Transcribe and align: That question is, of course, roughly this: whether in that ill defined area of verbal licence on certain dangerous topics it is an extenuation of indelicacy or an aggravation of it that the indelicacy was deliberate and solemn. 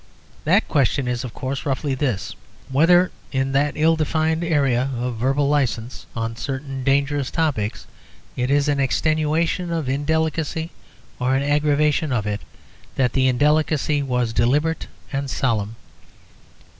That 0.45 0.67
question 0.67 1.07
is, 1.07 1.23
of 1.23 1.31
course, 1.35 1.63
roughly 1.63 1.93
this: 1.93 2.35
whether 2.71 3.11
in 3.31 3.51
that 3.51 3.73
ill 3.75 3.95
defined 3.95 4.43
area 4.43 4.89
of 4.97 5.17
verbal 5.17 5.47
licence 5.47 6.07
on 6.15 6.35
certain 6.35 6.83
dangerous 6.83 7.29
topics 7.29 7.85
it 8.35 8.49
is 8.49 8.67
an 8.67 8.79
extenuation 8.79 9.71
of 9.71 9.87
indelicacy 9.87 10.71
or 11.19 11.35
an 11.35 11.43
aggravation 11.43 12.11
of 12.11 12.25
it 12.25 12.41
that 12.95 13.13
the 13.13 13.27
indelicacy 13.27 14.01
was 14.01 14.33
deliberate 14.33 14.87
and 15.13 15.29
solemn. 15.29 15.75